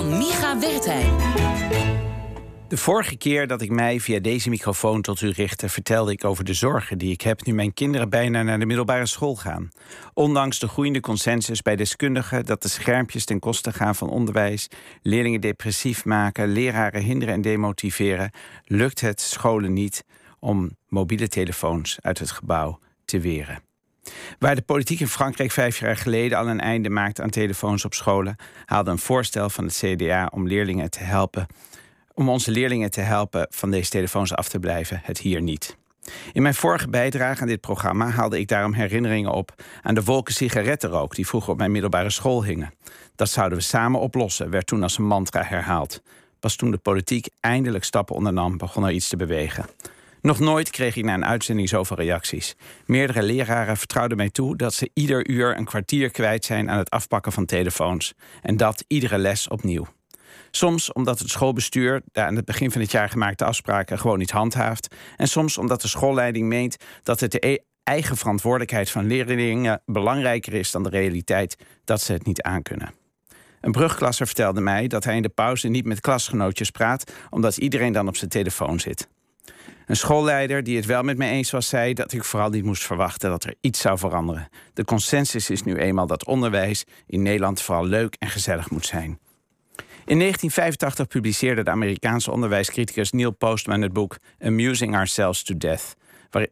[0.00, 1.16] van Micha Wertheim.
[2.68, 6.44] De vorige keer dat ik mij via deze microfoon tot u richtte, vertelde ik over
[6.44, 9.68] de zorgen die ik heb nu mijn kinderen bijna naar de middelbare school gaan.
[10.14, 14.68] Ondanks de groeiende consensus bij deskundigen dat de schermpjes ten koste gaan van onderwijs,
[15.02, 18.30] leerlingen depressief maken, leraren hinderen en demotiveren,
[18.64, 20.04] lukt het scholen niet
[20.38, 23.69] om mobiele telefoons uit het gebouw te weren.
[24.38, 27.94] Waar de politiek in Frankrijk vijf jaar geleden al een einde maakte aan telefoons op
[27.94, 31.46] scholen, haalde een voorstel van het CDA om leerlingen te helpen
[32.20, 35.76] om onze leerlingen te helpen van deze telefoons af te blijven, het hier niet.
[36.32, 40.34] In mijn vorige bijdrage aan dit programma haalde ik daarom herinneringen op aan de wolken
[40.34, 42.74] sigarettenrook die vroeger op mijn middelbare school hingen.
[43.14, 46.02] Dat zouden we samen oplossen, werd toen als een mantra herhaald.
[46.40, 49.66] Pas toen de politiek eindelijk stappen ondernam, begon er iets te bewegen.
[50.22, 52.54] Nog nooit kreeg ik na een uitzending zoveel reacties.
[52.86, 56.90] Meerdere leraren vertrouwden mij toe dat ze ieder uur een kwartier kwijt zijn aan het
[56.90, 58.14] afpakken van telefoons.
[58.42, 59.86] En dat iedere les opnieuw.
[60.50, 64.30] Soms omdat het schoolbestuur de aan het begin van het jaar gemaakte afspraken gewoon niet
[64.30, 64.94] handhaaft.
[65.16, 70.54] En soms omdat de schoolleiding meent dat het de e- eigen verantwoordelijkheid van leerlingen belangrijker
[70.54, 72.92] is dan de realiteit dat ze het niet aankunnen.
[73.60, 77.92] Een brugklasser vertelde mij dat hij in de pauze niet met klasgenootjes praat, omdat iedereen
[77.92, 79.08] dan op zijn telefoon zit.
[79.90, 82.82] Een schoolleider die het wel met me eens was, zei dat ik vooral niet moest
[82.82, 84.48] verwachten dat er iets zou veranderen.
[84.74, 89.18] De consensus is nu eenmaal dat onderwijs in Nederland vooral leuk en gezellig moet zijn.
[90.04, 95.96] In 1985 publiceerde de Amerikaanse onderwijscriticus Neil Postman het boek Amusing Ourselves to Death.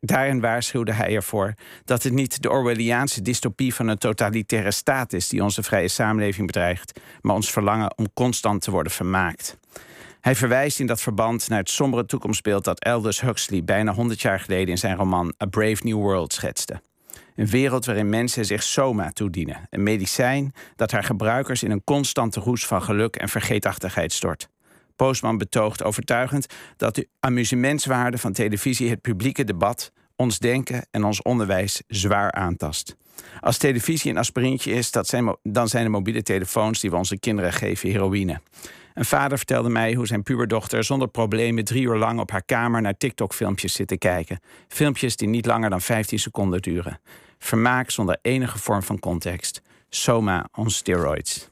[0.00, 5.28] Daarin waarschuwde hij ervoor dat het niet de Orwelliaanse dystopie van een totalitaire staat is
[5.28, 9.58] die onze vrije samenleving bedreigt, maar ons verlangen om constant te worden vermaakt.
[10.28, 14.40] Hij verwijst in dat verband naar het sombere toekomstbeeld dat Aldous Huxley bijna 100 jaar
[14.40, 16.80] geleden in zijn roman A Brave New World schetste.
[17.36, 19.66] Een wereld waarin mensen zich soma toedienen.
[19.70, 24.48] Een medicijn dat haar gebruikers in een constante roes van geluk en vergeetachtigheid stort.
[24.96, 26.46] Postman betoogt overtuigend
[26.76, 32.96] dat de amusementswaarde van televisie het publieke debat, ons denken en ons onderwijs zwaar aantast.
[33.40, 37.18] Als televisie een aspirintje is, dat zijn, dan zijn de mobiele telefoons die we onze
[37.18, 38.40] kinderen geven heroïne.
[38.98, 42.80] Een vader vertelde mij hoe zijn puberdochter zonder problemen drie uur lang op haar kamer
[42.80, 44.40] naar TikTok-filmpjes zit te kijken.
[44.68, 47.00] Filmpjes die niet langer dan 15 seconden duren.
[47.38, 49.62] Vermaak zonder enige vorm van context.
[49.88, 51.50] Soma on steroids.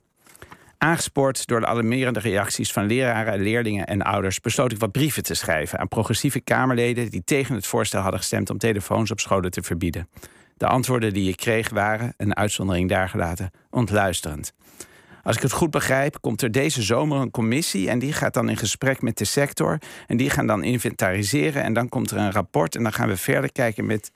[0.78, 5.34] Aangespoord door de alarmerende reacties van leraren, leerlingen en ouders, besloot ik wat brieven te
[5.34, 9.62] schrijven aan progressieve Kamerleden die tegen het voorstel hadden gestemd om telefoons op scholen te
[9.62, 10.08] verbieden.
[10.56, 14.52] De antwoorden die ik kreeg waren, een uitzondering daargelaten, ontluisterend.
[15.26, 18.48] Als ik het goed begrijp, komt er deze zomer een commissie en die gaat dan
[18.48, 22.32] in gesprek met de sector en die gaan dan inventariseren en dan komt er een
[22.32, 24.12] rapport en dan gaan we verder kijken met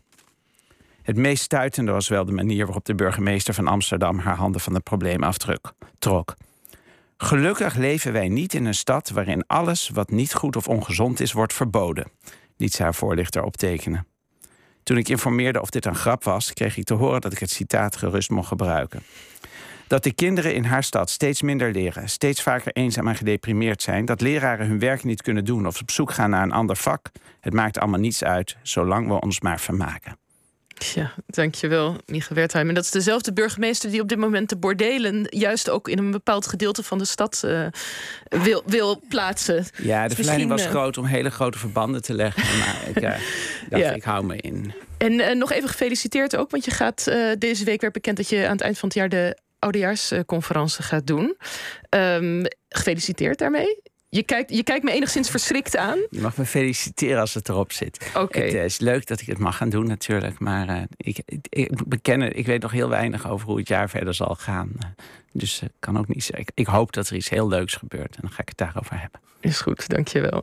[1.03, 4.75] het meest stuitende was wel de manier waarop de burgemeester van Amsterdam haar handen van
[4.75, 5.75] het probleem aftrok.
[7.17, 11.33] Gelukkig leven wij niet in een stad waarin alles wat niet goed of ongezond is,
[11.33, 12.11] wordt verboden,
[12.57, 14.07] liet ze haar voorlichter optekenen.
[14.83, 17.51] Toen ik informeerde of dit een grap was, kreeg ik te horen dat ik het
[17.51, 19.03] citaat gerust mocht gebruiken.
[19.91, 24.05] Dat de kinderen in haar stad steeds minder leren, steeds vaker eenzaam en gedeprimeerd zijn,
[24.05, 27.11] dat leraren hun werk niet kunnen doen of op zoek gaan naar een ander vak,
[27.41, 30.19] het maakt allemaal niets uit, zolang we ons maar vermaken.
[30.95, 32.69] Ja, dankjewel, Mieke Wertheim.
[32.69, 35.27] En dat is dezelfde burgemeester die op dit moment de bordelen...
[35.29, 37.67] juist ook in een bepaald gedeelte van de stad uh,
[38.29, 39.67] wil, wil plaatsen.
[39.77, 40.71] Ja, de dus verleiding was uh...
[40.71, 42.59] groot om hele grote verbanden te leggen.
[42.59, 43.11] Maar ik uh,
[43.69, 43.91] dacht, ja.
[43.91, 44.73] ik hou me in.
[44.99, 48.17] En nog even gefeliciteerd ook, want je gaat deze week werd bekend...
[48.17, 51.37] dat je aan het eind van het jaar de oudejaarsconferentie gaat doen.
[51.91, 53.83] Um, gefeliciteerd daarmee.
[54.09, 55.99] Je kijkt, je kijkt me enigszins verschrikt aan.
[56.11, 58.11] Je mag me feliciteren als het erop zit.
[58.17, 58.41] Oké.
[58.41, 60.39] Het is leuk dat ik het mag gaan doen natuurlijk.
[60.39, 64.15] Maar uh, ik, ik, bekennen, ik weet nog heel weinig over hoe het jaar verder
[64.15, 64.73] zal gaan.
[65.33, 66.41] Dus uh, kan ook niet zeggen.
[66.41, 68.15] Ik, ik hoop dat er iets heel leuks gebeurt.
[68.15, 69.21] En dan ga ik het daarover hebben.
[69.41, 70.39] Is goed, dankjewel.